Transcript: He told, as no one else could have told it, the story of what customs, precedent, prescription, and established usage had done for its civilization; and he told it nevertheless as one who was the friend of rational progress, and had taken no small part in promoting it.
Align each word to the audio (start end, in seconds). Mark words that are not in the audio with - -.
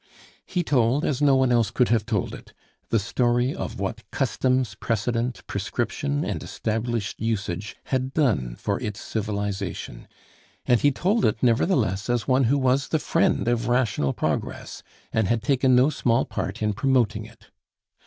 He 0.47 0.63
told, 0.63 1.05
as 1.05 1.21
no 1.21 1.35
one 1.35 1.51
else 1.51 1.69
could 1.69 1.89
have 1.89 2.07
told 2.07 2.33
it, 2.33 2.53
the 2.89 2.97
story 2.97 3.53
of 3.53 3.79
what 3.79 4.01
customs, 4.09 4.73
precedent, 4.73 5.45
prescription, 5.45 6.25
and 6.25 6.41
established 6.41 7.19
usage 7.21 7.75
had 7.83 8.11
done 8.11 8.55
for 8.57 8.79
its 8.81 8.99
civilization; 8.99 10.07
and 10.65 10.79
he 10.79 10.89
told 10.91 11.23
it 11.23 11.43
nevertheless 11.43 12.09
as 12.09 12.27
one 12.27 12.45
who 12.45 12.57
was 12.57 12.87
the 12.87 12.97
friend 12.97 13.47
of 13.47 13.67
rational 13.67 14.11
progress, 14.11 14.81
and 15.13 15.27
had 15.27 15.43
taken 15.43 15.75
no 15.75 15.91
small 15.91 16.25
part 16.25 16.63
in 16.63 16.73
promoting 16.73 17.25
it. 17.25 17.51